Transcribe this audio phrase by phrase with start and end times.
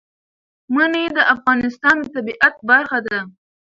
[0.73, 3.19] منی د افغانستان د طبیعت برخه ده.